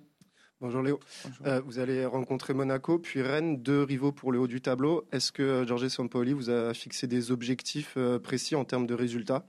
Bonjour 0.61 0.83
Léo. 0.83 0.99
Euh, 1.47 1.61
vous 1.61 1.79
allez 1.79 2.05
rencontrer 2.05 2.53
Monaco, 2.53 2.99
puis 2.99 3.23
Rennes, 3.23 3.63
deux 3.63 3.85
rivaux 3.85 4.11
pour 4.11 4.33
le 4.33 4.41
haut 4.41 4.49
du 4.49 4.61
tableau. 4.61 5.07
Est-ce 5.13 5.31
que 5.31 5.65
Georges 5.65 5.87
Sampoli 5.87 6.33
vous 6.33 6.51
a 6.51 6.75
fixé 6.75 7.07
des 7.07 7.31
objectifs 7.31 7.95
euh, 7.97 8.19
précis 8.19 8.57
en 8.57 8.65
termes 8.65 8.89
de 8.89 8.95
résultats? 8.95 9.49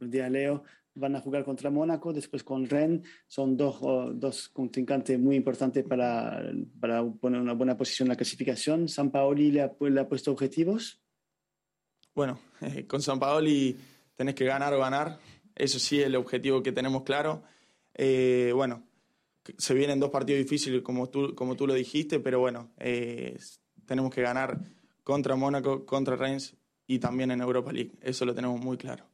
El 0.00 0.10
día 0.10 0.28
van 0.94 1.16
a 1.16 1.20
jugar 1.20 1.44
contra 1.44 1.70
Mónaco, 1.70 2.12
después 2.12 2.42
con 2.44 2.68
Rennes. 2.68 3.02
Son 3.26 3.56
dos, 3.56 3.80
dos 4.14 4.48
contrincantes 4.48 5.18
muy 5.18 5.36
importantes 5.36 5.84
para, 5.84 6.42
para 6.80 7.04
poner 7.04 7.40
una 7.40 7.54
buena 7.54 7.76
posición 7.76 8.06
en 8.06 8.10
la 8.10 8.16
clasificación. 8.16 8.88
¿San 8.88 9.10
Paoli 9.10 9.50
le 9.50 9.62
ha, 9.62 10.08
puesto 10.08 10.32
objetivos? 10.32 11.00
Bueno, 12.14 12.38
con 12.88 13.02
San 13.02 13.18
Paoli 13.18 13.76
tenés 14.16 14.34
que 14.34 14.44
ganar 14.44 14.74
o 14.74 14.80
ganar. 14.80 15.18
Eso 15.54 15.78
sí 15.78 16.00
es 16.00 16.06
el 16.06 16.16
objetivo 16.16 16.62
que 16.62 16.72
tenemos 16.72 17.02
claro. 17.02 17.42
Eh, 17.94 18.52
bueno, 18.54 18.84
se 19.58 19.74
vienen 19.74 20.00
dos 20.00 20.10
partidos 20.10 20.42
difíciles 20.42 20.82
como 20.82 21.08
tú, 21.08 21.34
como 21.34 21.56
tú 21.56 21.66
lo 21.66 21.74
dijiste, 21.74 22.20
pero 22.20 22.40
bueno, 22.40 22.70
eh, 22.78 23.38
tenemos 23.86 24.14
que 24.14 24.22
ganar 24.22 24.60
contra 25.02 25.36
Mónaco, 25.36 25.84
contra 25.86 26.16
Reims 26.16 26.56
y 26.86 26.98
también 26.98 27.30
en 27.30 27.40
Europa 27.40 27.72
League. 27.72 27.92
Eso 28.00 28.24
lo 28.24 28.34
tenemos 28.34 28.60
muy 28.60 28.76
claro. 28.76 29.09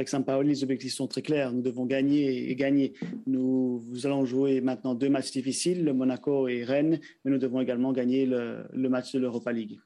Avec 0.00 0.08
Saint-Paoli, 0.08 0.48
les 0.48 0.62
objectifs 0.62 0.94
sont 0.94 1.08
très 1.08 1.20
clairs. 1.20 1.52
Nous 1.52 1.60
devons 1.60 1.84
gagner 1.84 2.50
et 2.50 2.56
gagner. 2.56 2.94
Nous, 3.26 3.84
allons 4.04 4.24
jouer 4.24 4.62
maintenant 4.62 4.94
deux 4.94 5.10
matchs 5.10 5.30
difficiles, 5.30 5.84
le 5.84 5.92
Monaco 5.92 6.48
et 6.48 6.64
Rennes, 6.64 7.00
mais 7.22 7.30
nous 7.30 7.36
devons 7.36 7.60
également 7.60 7.92
gagner 7.92 8.24
le, 8.24 8.64
le 8.72 8.88
match 8.88 9.12
de 9.12 9.18
l'Europa 9.18 9.52
League. 9.52 9.78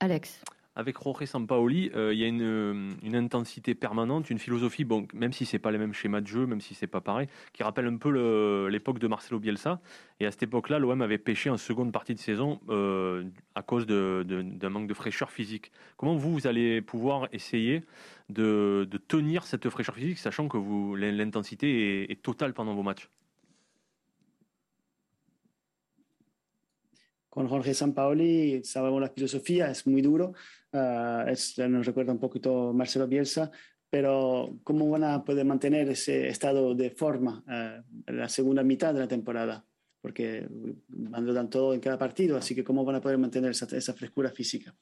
Alex 0.00 0.40
avec 0.74 0.96
Jorge 1.02 1.26
Sampaoli, 1.26 1.90
euh, 1.94 2.14
il 2.14 2.18
y 2.18 2.24
a 2.24 2.28
une, 2.28 3.14
intensité 3.14 3.74
permanente, 3.74 4.30
une 4.30 4.38
philosophie, 4.38 4.84
bon, 4.84 5.06
même 5.12 5.32
si 5.32 5.44
c'est 5.44 5.58
pas 5.58 5.70
les 5.70 5.78
mêmes 5.78 5.92
schémas 5.92 6.20
de 6.20 6.26
jeu, 6.26 6.46
même 6.46 6.60
si 6.60 6.74
c'est 6.74 6.86
pas 6.86 7.00
pareil, 7.00 7.28
qui 7.52 7.62
rappelle 7.62 7.86
un 7.86 7.96
peu 7.96 8.68
l'époque 8.68 8.98
de 8.98 9.06
Marcelo 9.06 9.38
Bielsa. 9.38 9.80
Et 10.20 10.26
à 10.26 10.30
cette 10.30 10.44
époque-là, 10.44 10.78
l'OM 10.78 11.02
avait 11.02 11.18
pêché 11.18 11.50
en 11.50 11.58
seconde 11.58 11.92
partie 11.92 12.14
de 12.14 12.18
saison 12.18 12.60
euh, 12.70 13.24
à 13.54 13.62
cause 13.62 13.86
d'un 13.86 14.68
manque 14.70 14.86
de 14.86 14.94
fraîcheur 14.94 15.30
physique. 15.30 15.72
Comment 15.96 16.16
vous, 16.16 16.32
vous 16.32 16.46
allez 16.46 16.80
pouvoir 16.80 17.28
essayer 17.32 17.82
de, 18.32 18.88
tenir 19.08 19.44
cette 19.44 19.68
fraîcheur 19.68 19.94
physique, 19.94 20.18
sachant 20.18 20.48
que 20.48 20.58
l'intensité 20.96 22.10
est 22.10 22.22
totale 22.22 22.54
pendant 22.54 22.74
vos 22.74 22.82
matchs 22.82 23.08
con 27.32 27.48
Jorge 27.48 27.72
Sampaoli 27.72 28.62
sabemos 28.62 29.00
la 29.00 29.08
filosofía, 29.08 29.70
es 29.70 29.86
muy 29.86 30.02
duro, 30.02 30.34
uh, 30.74 31.26
es, 31.26 31.58
nos 31.58 31.86
recuerda 31.86 32.12
un 32.12 32.18
poquito 32.18 32.74
Marcelo 32.74 33.08
Bielsa, 33.08 33.50
pero 33.88 34.58
¿cómo 34.62 34.90
van 34.90 35.04
a 35.04 35.24
poder 35.24 35.46
mantener 35.46 35.88
ese 35.88 36.28
estado 36.28 36.74
de 36.74 36.90
forma 36.90 37.42
uh, 37.46 37.82
en 38.06 38.18
la 38.18 38.28
segunda 38.28 38.62
mitad 38.62 38.92
de 38.92 39.00
la 39.00 39.08
temporada? 39.08 39.64
Porque 40.02 40.46
dan 40.88 41.48
todo 41.48 41.72
en 41.72 41.80
cada 41.80 41.96
partido, 41.96 42.36
así 42.36 42.54
que 42.54 42.64
¿cómo 42.64 42.84
van 42.84 42.96
a 42.96 43.00
poder 43.00 43.16
mantener 43.16 43.52
esa, 43.52 43.64
esa 43.74 43.94
frescura 43.94 44.30
física? 44.30 44.76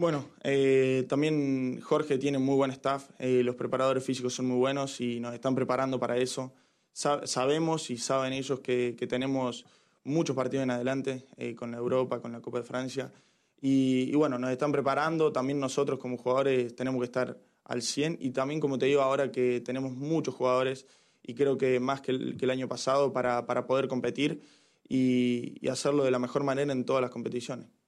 Bueno, 0.00 0.30
eh, 0.44 1.04
también 1.10 1.78
Jorge 1.82 2.16
tiene 2.16 2.38
muy 2.38 2.56
buen 2.56 2.70
staff, 2.70 3.10
eh, 3.18 3.42
los 3.44 3.54
preparadores 3.54 4.02
físicos 4.02 4.32
son 4.32 4.46
muy 4.46 4.56
buenos 4.56 4.98
y 5.02 5.20
nos 5.20 5.34
están 5.34 5.54
preparando 5.54 6.00
para 6.00 6.16
eso. 6.16 6.54
Sa 6.90 7.26
sabemos 7.26 7.90
y 7.90 7.98
saben 7.98 8.32
ellos 8.32 8.60
que, 8.60 8.96
tenemos 9.06 9.66
muchos 10.02 10.34
partidos 10.34 10.62
en 10.62 10.70
adelante 10.70 11.26
eh, 11.36 11.54
con 11.54 11.70
la 11.70 11.76
Europa, 11.76 12.18
con 12.22 12.32
la 12.32 12.40
Copa 12.40 12.60
de 12.60 12.64
Francia. 12.64 13.12
Y, 13.60 14.14
bueno, 14.14 14.38
nos 14.38 14.50
están 14.50 14.72
preparando, 14.72 15.32
también 15.32 15.60
nosotros 15.60 15.98
como 15.98 16.16
jugadores 16.16 16.74
tenemos 16.74 16.98
que 17.00 17.04
estar 17.04 17.36
al 17.64 17.82
100 17.82 18.16
y 18.22 18.30
también, 18.30 18.58
como 18.58 18.78
te 18.78 18.86
digo 18.86 19.02
ahora, 19.02 19.30
que 19.30 19.60
tenemos 19.60 19.92
muchos 19.92 20.34
jugadores 20.34 20.86
y 21.22 21.34
creo 21.34 21.58
que 21.58 21.78
más 21.78 22.00
que 22.00 22.12
el, 22.12 22.50
año 22.50 22.68
pasado 22.68 23.12
para, 23.12 23.44
poder 23.66 23.86
competir 23.86 24.40
y, 24.88 25.68
hacerlo 25.68 26.04
de 26.04 26.10
la 26.10 26.18
mejor 26.18 26.42
manera 26.42 26.72
en 26.72 26.86
todas 26.86 27.02
las 27.02 27.10
competiciones. 27.10 27.79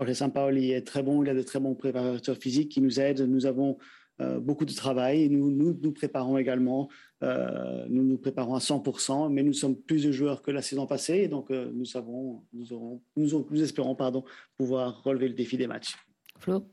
Jorge 0.00 0.14
Sampaoli 0.14 0.72
est 0.72 0.86
très 0.86 1.02
bon, 1.02 1.22
il 1.22 1.28
a 1.28 1.34
de 1.34 1.42
très 1.42 1.60
bons 1.60 1.74
préparateurs 1.74 2.36
physiques 2.36 2.70
qui 2.70 2.80
nous 2.80 2.98
aident. 3.00 3.20
Nous 3.20 3.46
avons 3.46 3.76
Euh, 4.20 4.38
beaucoup 4.38 4.66
de 4.66 4.74
travail. 4.74 5.30
Nous, 5.30 5.50
nous 5.50 5.78
nous 5.80 5.92
préparons 5.92 6.36
également, 6.36 6.88
euh, 7.22 7.86
nous 7.88 8.02
nous 8.02 8.18
préparons 8.18 8.54
à 8.54 8.58
100%, 8.58 9.30
mais 9.30 9.42
nous 9.42 9.54
sommes 9.54 9.76
plus 9.76 10.04
de 10.04 10.12
joueurs 10.12 10.42
que 10.42 10.50
la 10.50 10.60
saison 10.60 10.86
passée, 10.86 11.20
et 11.20 11.28
donc 11.28 11.50
euh, 11.50 11.70
nous 11.72 11.86
savons, 11.86 12.44
nous, 12.52 12.72
aurons, 12.72 13.02
nous, 13.16 13.46
nous, 13.50 13.62
espérons 13.62 13.94
pardon, 13.94 14.24
pouvoir 14.58 15.02
relever 15.04 15.28
le 15.28 15.34
défi 15.34 15.56
des 15.56 15.66
matchs. 15.66 15.96
Flo? 16.38 16.66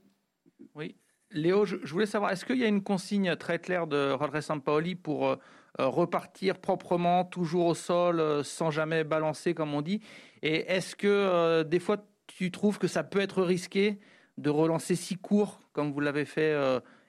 Oui. 0.76 0.98
Léo, 1.32 1.64
je, 1.64 1.78
voulais 1.86 2.06
savoir, 2.06 2.32
est-ce 2.32 2.44
qu'il 2.44 2.58
y 2.58 2.66
a 2.66 2.68
une 2.68 2.84
consigne 2.84 3.36
très 3.38 3.60
claire 3.60 3.88
de 3.88 4.12
Rodriguez 4.12 4.42
Sampaoli 4.42 4.96
pour 4.96 5.36
repartir 5.78 6.58
proprement, 6.58 7.26
toujours 7.26 7.68
au 7.68 7.76
sol, 7.76 8.44
sans 8.44 8.72
jamais 8.72 9.04
balancer, 9.04 9.54
comme 9.54 9.74
on 9.74 9.82
dit? 9.82 10.00
Et 10.42 10.72
est-ce 10.72 10.96
que 10.96 11.64
des 11.64 11.80
fois, 11.80 11.98
tu 12.38 12.52
trouves 12.52 12.78
que 12.78 12.88
ça 12.88 13.04
peut 13.04 13.20
être 13.20 13.42
risqué 13.42 13.98
de 14.38 14.52
relancer 14.52 14.96
si 14.96 15.16
court, 15.18 15.60
comme 15.74 15.92
vous 15.92 16.00
l'avez 16.00 16.26
fait 16.26 16.54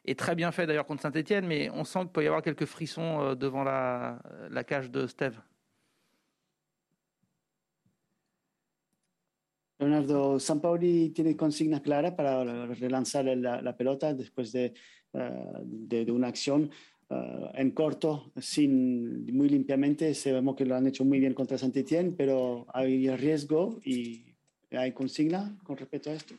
est 0.06 0.18
très 0.18 0.35
bien 0.35 0.50
fait 0.52 0.66
d'ailleurs 0.66 0.87
contre 0.87 1.02
Saint-Etienne, 1.02 1.47
mais 1.47 1.68
on 1.70 1.85
sent 1.85 2.00
qu'il 2.00 2.08
peut 2.08 2.25
y 2.25 2.26
avoir 2.26 2.40
quelques 2.40 2.64
frissons 2.64 3.20
euh, 3.20 3.35
devant 3.35 3.62
la, 3.62 4.23
la 4.50 4.64
cage 4.64 4.90
de 4.90 5.06
Steve. 5.06 5.38
Leonardo 9.78 10.38
Sampaoli 10.38 11.12
tiene 11.12 11.37
consigna 11.37 11.80
clara 11.80 12.16
para 12.16 12.66
relanzar 12.66 13.26
la, 13.26 13.61
la 13.61 13.76
pelota 13.76 14.14
después 14.14 14.50
de, 14.50 14.73
uh, 15.12 15.61
de, 15.62 16.06
de, 16.06 16.11
una 16.11 16.28
acción 16.28 16.70
uh, 17.11 17.50
en 17.54 17.70
corto, 17.73 18.32
sin, 18.40 19.26
muy 19.26 19.49
limpiamente. 19.50 20.14
Sabemos 20.14 20.56
que 20.56 20.64
lo 20.64 20.75
han 20.75 20.87
hecho 20.87 21.04
muy 21.04 21.20
bien 21.20 21.35
contra 21.35 21.58
Saint-Etienne, 21.58 22.14
pero 22.16 22.66
hay 22.73 23.08
riesgo 23.11 23.78
y 23.85 24.27
hay 24.77 24.93
consigna 24.93 25.57
con 25.65 25.77
respecto 25.77 26.11
a 26.11 26.15
esto. 26.15 26.35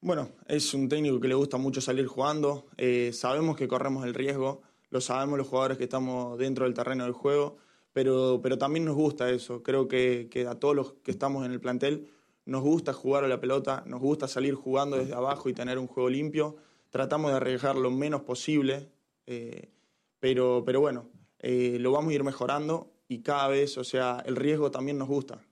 Bueno, 0.00 0.28
es 0.46 0.72
un 0.74 0.88
técnico 0.88 1.18
que 1.20 1.28
le 1.28 1.34
gusta 1.34 1.56
mucho 1.56 1.80
salir 1.80 2.06
jugando. 2.06 2.66
Eh, 2.76 3.10
sabemos 3.12 3.56
que 3.56 3.66
corremos 3.66 4.04
el 4.04 4.14
riesgo, 4.14 4.62
lo 4.90 5.00
sabemos 5.00 5.38
los 5.38 5.48
jugadores 5.48 5.78
que 5.78 5.84
estamos 5.84 6.38
dentro 6.38 6.64
del 6.64 6.74
terreno 6.74 7.04
del 7.04 7.12
juego, 7.12 7.56
pero, 7.92 8.40
pero 8.42 8.58
también 8.58 8.84
nos 8.84 8.94
gusta 8.94 9.30
eso. 9.30 9.62
Creo 9.62 9.88
que, 9.88 10.28
que, 10.30 10.46
a 10.46 10.54
todos 10.54 10.76
los 10.76 10.92
que 11.02 11.10
estamos 11.10 11.44
en 11.44 11.52
el 11.52 11.60
plantel 11.60 12.08
nos 12.44 12.62
gusta 12.62 12.92
jugar 12.92 13.24
a 13.24 13.28
la 13.28 13.40
pelota, 13.40 13.82
nos 13.86 14.00
gusta 14.00 14.28
salir 14.28 14.54
jugando 14.54 14.96
desde 14.96 15.14
abajo 15.14 15.48
y 15.48 15.54
tener 15.54 15.78
un 15.78 15.88
juego 15.88 16.08
limpio. 16.08 16.56
Tratamos 16.90 17.32
de 17.32 17.38
arriesgar 17.38 17.74
lo 17.74 17.90
menos 17.90 18.22
posible, 18.22 18.88
eh, 19.26 19.70
pero, 20.20 20.62
pero 20.64 20.80
bueno, 20.80 21.08
eh, 21.40 21.78
lo 21.80 21.90
vamos 21.90 22.12
a 22.12 22.14
ir 22.14 22.22
mejorando 22.22 22.92
y 23.08 23.22
cada 23.22 23.48
vez, 23.48 23.76
o 23.78 23.84
sea, 23.84 24.22
el 24.24 24.36
riesgo 24.36 24.70
también 24.70 24.98
nos 24.98 25.08
gusta. 25.08 25.42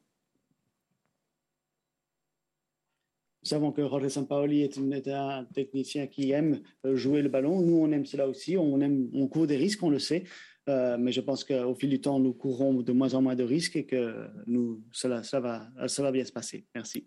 Nous 3.44 3.50
savons 3.50 3.72
que 3.72 3.86
Jorge 3.86 4.08
Sampaoli 4.08 4.62
est, 4.62 4.78
est, 4.78 5.08
un 5.08 5.44
technicien 5.44 6.06
qui 6.06 6.30
aime 6.30 6.62
euh, 6.86 6.96
jouer 6.96 7.20
le 7.20 7.28
ballon. 7.28 7.60
Nous, 7.60 7.76
on 7.76 7.92
aime 7.92 8.06
cela 8.06 8.26
aussi. 8.26 8.56
On, 8.56 8.80
aime, 8.80 9.10
on 9.12 9.28
court 9.28 9.46
des 9.46 9.58
risques, 9.58 9.82
on 9.82 9.90
le 9.90 9.98
sait. 9.98 10.24
Euh, 10.66 10.96
mais 10.98 11.12
je 11.12 11.20
pense 11.20 11.44
qu'au 11.44 11.74
fil 11.74 11.90
du 11.90 12.00
temps, 12.00 12.18
nous 12.18 12.32
courrons 12.32 12.72
de 12.72 12.92
moins 12.92 13.12
en 13.12 13.20
moins 13.20 13.34
de 13.34 13.44
risques 13.44 13.76
et 13.76 13.84
que 13.84 14.28
nous, 14.46 14.82
cela, 14.92 15.22
ça, 15.22 15.40
va, 15.40 15.68
ça 15.88 16.02
va 16.02 16.10
bien 16.10 16.24
se 16.24 16.32
passer. 16.32 16.64
Merci. 16.74 17.06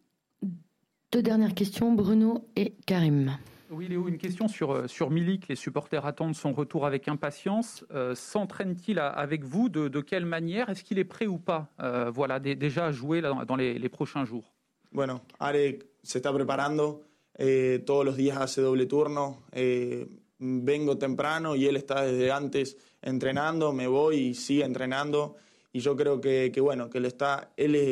Deux 1.12 1.24
dernières 1.24 1.56
questions, 1.56 1.94
Bruno 1.94 2.48
et 2.56 2.76
Karim. 2.86 3.32
Oui, 3.72 3.88
Léo, 3.88 4.08
une 4.08 4.20
question 4.20 4.48
sur, 4.48 4.72
euh, 4.72 4.88
sur 4.88 5.10
Milik. 5.10 5.48
Les 5.48 5.56
supporters 5.56 6.06
attendent 6.06 6.36
son 6.36 6.54
retour 6.54 6.86
avec 6.86 7.08
impatience. 7.08 7.84
Euh, 7.96 8.14
S'entraîne-t-il 8.14 9.00
avec 9.00 9.44
vous? 9.44 9.70
De, 9.70 9.88
de 9.88 10.02
quelle 10.02 10.26
manière? 10.28 10.70
Est-ce 10.70 10.84
qu'il 10.84 11.00
est 11.00 11.04
prêt 11.04 11.26
ou 11.26 11.40
pas? 11.40 11.74
Euh, 11.82 12.12
voilà, 12.12 12.40
déjà 12.40 12.86
à 12.86 12.92
jouer 12.92 13.22
là, 13.22 13.44
dans 13.48 13.56
les, 13.56 13.80
les 13.80 13.90
prochains 13.90 14.24
jours 14.24 14.54
Bueno, 14.98 15.22
Arek 15.38 15.86
se 16.02 16.18
está 16.18 16.34
preparando, 16.34 17.04
eh, 17.36 17.84
todos 17.86 18.04
los 18.04 18.18
días 18.18 18.36
hace 18.38 18.62
doble 18.62 18.88
turno, 18.88 19.44
eh, 19.52 20.08
vengo 20.40 20.98
temprano 20.98 21.56
y 21.56 21.68
él 21.68 21.76
está 21.76 22.02
desde 22.02 22.32
antes 22.32 22.78
entrenando, 23.04 23.74
me 23.74 23.86
voy 23.86 24.16
y 24.16 24.34
sigue 24.34 24.66
entrenando. 24.66 25.36
Y 25.72 25.82
yo 25.82 25.96
creo 25.96 26.20
que, 26.20 26.52
bueno, 26.62 26.90
que 26.90 26.98
él, 26.98 27.06
está, 27.06 27.52
él 27.58 27.76
es 27.76 27.88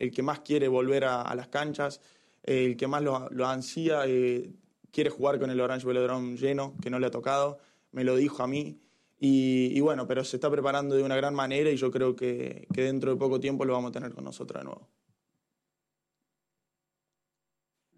el, 0.00 0.10
que 0.12 0.22
más 0.24 0.40
quiere 0.40 0.66
volver 0.66 1.04
a, 1.04 1.32
las 1.36 1.46
canchas, 1.46 2.00
el 2.42 2.76
que 2.76 2.88
más 2.88 3.04
lo, 3.04 3.28
lo 3.30 3.46
ansía, 3.46 4.02
eh, 4.08 4.50
quiere 4.90 5.10
jugar 5.10 5.38
con 5.38 5.48
el 5.48 5.60
Orange 5.60 5.86
Velodrome 5.86 6.36
lleno, 6.36 6.74
que 6.82 6.90
no 6.90 6.98
le 6.98 7.06
ha 7.06 7.10
tocado, 7.12 7.60
me 7.92 8.02
lo 8.02 8.16
dijo 8.16 8.42
a 8.42 8.48
mí. 8.48 8.80
Y, 9.20 9.78
bueno, 9.78 10.08
pero 10.08 10.24
se 10.24 10.38
está 10.38 10.50
preparando 10.50 10.96
de 10.96 11.04
una 11.04 11.14
gran 11.14 11.36
manera 11.36 11.70
y 11.70 11.76
yo 11.76 11.92
creo 11.92 12.16
que, 12.16 12.66
que 12.74 12.82
dentro 12.82 13.12
de 13.12 13.16
poco 13.16 13.38
tiempo 13.38 13.64
lo 13.64 13.74
vamos 13.74 13.90
a 13.90 13.92
tener 13.92 14.12
con 14.12 14.24
nosotros 14.24 14.60
de 14.60 14.64
nuevo. 14.64 14.88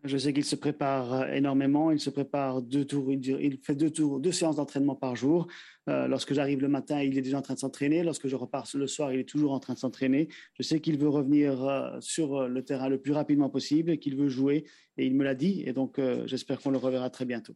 Je 0.05 0.19
sais 0.19 0.35
qu'il 0.35 0.45
se 0.45 0.55
prépare 0.55 1.15
euh, 1.15 1.27
énormément. 1.33 1.91
Il 1.91 1.99
se 1.99 2.11
prépare 2.11 2.61
deux 2.61 2.85
tours. 2.85 3.11
Il 3.11 3.59
fait 3.63 3.75
deux 3.75 3.91
tours, 3.91 4.21
deux 4.21 4.33
séances 4.33 4.57
d'entraînement 4.57 4.95
par 4.95 5.17
jour. 5.17 5.47
Euh, 5.89 6.07
lorsque 6.09 6.35
j'arrive 6.35 6.61
le 6.61 6.69
matin, 6.69 7.01
il 7.03 7.17
est 7.17 7.23
déjà 7.23 7.39
en 7.39 7.43
train 7.43 7.55
de 7.55 7.59
s'entraîner. 7.59 8.03
Lorsque 8.03 8.29
je 8.29 8.37
repars 8.37 8.69
le 8.75 8.87
soir, 8.87 9.15
il 9.15 9.21
est 9.21 9.29
toujours 9.29 9.53
en 9.53 9.61
train 9.61 9.73
de 9.73 9.79
s'entraîner. 9.79 10.29
Je 10.59 10.63
sais 10.63 10.81
qu'il 10.81 10.99
veut 10.99 11.09
revenir 11.09 11.65
euh, 11.65 11.97
sur 12.01 12.47
le 12.47 12.63
terrain 12.63 12.91
le 12.91 12.99
plus 12.99 13.13
rapidement 13.13 13.49
possible, 13.49 13.97
qu'il 13.97 14.17
veut 14.17 14.29
jouer, 14.29 14.67
et 14.99 15.07
il 15.07 15.15
me 15.15 15.25
l'a 15.25 15.35
dit. 15.35 15.63
Et 15.65 15.73
donc, 15.73 15.99
j'espère 16.27 16.61
qu'on 16.61 16.71
le 16.71 16.79
reverra 16.79 17.09
très 17.09 17.25
bientôt. 17.25 17.55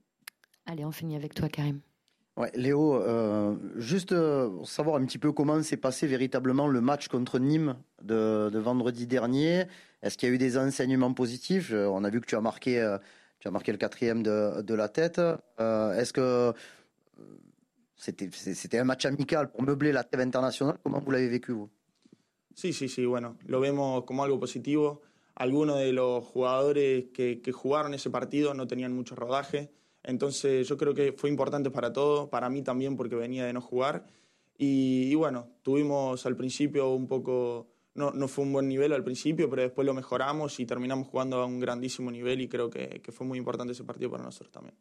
Allez, 0.64 0.86
on 0.86 0.90
finit 0.90 1.16
avec 1.16 1.34
toi, 1.34 1.48
Karim. 1.48 1.80
Léo, 2.54 3.02
juste 3.76 4.14
savoir 4.64 4.96
un 4.96 5.04
petit 5.04 5.18
peu 5.18 5.32
comment 5.32 5.62
s'est 5.62 5.76
passé 5.76 6.06
véritablement 6.06 6.68
le 6.68 6.80
match 6.80 7.08
contre 7.08 7.38
Nîmes 7.38 7.76
de, 8.02 8.58
vendredi 8.58 9.06
dernier. 9.06 9.66
Est-ce 10.02 10.16
qu'il 10.16 10.28
y 10.28 10.32
a 10.32 10.34
eu 10.34 10.38
des 10.38 10.56
enseignements 10.56 11.12
positifs? 11.12 11.72
Euh, 11.72 11.86
On 11.86 12.04
a 12.04 12.10
vu 12.10 12.20
que 12.20 12.26
tu 12.26 12.36
as 12.36 12.40
marqué, 12.40 12.80
euh, 12.80 12.98
tu 13.40 13.48
as 13.48 13.50
marqué 13.50 13.72
le 13.72 13.78
quatrième 13.78 14.22
de, 14.22 14.74
la 14.74 14.88
tête. 14.88 15.20
Euh, 15.60 15.94
est-ce 15.94 16.12
que 16.12 16.52
c'était, 17.96 18.78
un 18.78 18.84
match 18.84 19.04
amical 19.06 19.50
pour 19.50 19.62
meubler 19.62 19.92
la 19.92 20.04
trêve 20.04 20.20
internationale? 20.26 20.78
Comment 20.84 21.00
vous 21.00 21.10
l'avez 21.10 21.28
vécu 21.28 21.52
vous? 21.52 21.68
Sí, 22.54 22.72
sí, 22.72 22.88
sí. 22.88 23.04
Bueno, 23.06 23.36
lo 23.46 23.60
vemos 23.60 24.04
como 24.04 24.22
algo 24.24 24.38
positivo. 24.38 25.02
algunos 25.36 25.78
de 25.78 25.92
los 25.92 26.24
jugadores 26.24 27.06
que, 27.14 27.40
que 27.40 27.52
jugaron 27.52 27.94
ese 27.94 28.10
partido 28.10 28.54
no 28.54 28.66
tenían 28.66 28.92
mucho 28.92 29.14
rodaje. 29.14 29.70
Entonces 30.08 30.66
yo 30.66 30.78
creo 30.78 30.94
que 30.94 31.12
fue 31.12 31.28
importante 31.28 31.70
para 31.70 31.92
todos, 31.92 32.30
para 32.30 32.48
mí 32.48 32.62
también 32.62 32.96
porque 32.96 33.14
venía 33.14 33.44
de 33.44 33.52
no 33.52 33.60
jugar. 33.60 34.06
Y, 34.56 35.14
bueno, 35.14 35.50
tuvimos 35.62 36.24
al 36.24 36.34
principio 36.34 36.94
un 36.94 37.06
poco, 37.06 37.68
no, 37.94 38.10
no, 38.12 38.26
fue 38.26 38.46
un 38.46 38.54
buen 38.54 38.68
nivel 38.68 38.94
al 38.94 39.04
principio, 39.04 39.50
pero 39.50 39.60
después 39.60 39.84
lo 39.84 39.92
mejoramos 39.92 40.58
y 40.60 40.64
terminamos 40.64 41.08
jugando 41.08 41.36
a 41.36 41.44
un 41.44 41.60
grandísimo 41.60 42.10
nivel 42.10 42.40
y 42.40 42.48
creo 42.48 42.70
que, 42.70 43.02
que 43.02 43.12
fue 43.12 43.26
muy 43.26 43.36
importante 43.36 43.72
ese 43.74 43.84
partido 43.84 44.10
para 44.10 44.24
nosotros 44.24 44.50
también. 44.50 44.74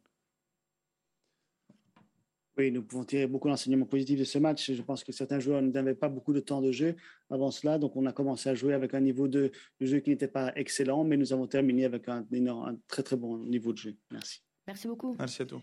Oui, 2.57 2.72
nous 2.72 2.84
pouvons 2.84 3.05
tirer 3.05 3.27
beaucoup 3.27 3.50
d'enseignements 3.50 3.86
positifs 3.86 4.17
de 4.17 4.24
ce 4.24 4.39
match. 4.39 4.72
Je 4.72 4.81
pense 4.81 5.03
que 5.03 5.12
certains 5.12 5.39
joueurs 5.39 5.62
n'avaient 5.62 5.93
pas 5.93 6.10
beaucoup 6.10 6.34
de 6.34 6.39
temps 6.39 6.62
de 6.62 6.72
jeu 6.72 6.96
avant 7.29 7.51
cela, 7.51 7.77
donc 7.77 7.98
on 7.98 8.05
a 8.05 8.13
commencé 8.13 8.50
à 8.50 8.55
jouer 8.55 8.74
avec 8.74 8.93
un 8.93 9.01
niveau 9.01 9.27
de, 9.27 9.51
jeu 9.81 10.00
qui 10.00 10.10
n'était 10.10 10.29
pas 10.29 10.53
excellent, 10.55 11.03
mais 11.03 11.17
nous 11.17 11.34
avons 11.34 11.48
terminé 11.48 11.84
avec 11.84 12.07
un, 12.07 12.25
un 12.31 12.77
très 12.88 13.03
très 13.03 13.17
bon 13.17 13.39
niveau 13.39 13.74
de 13.74 13.77
jeu. 13.77 13.96
Merci. 14.10 14.47
Merci 14.68 14.88
beaucoup. 14.88 15.16
Merci 15.18 15.42
à 15.42 15.46
toi. 15.46 15.62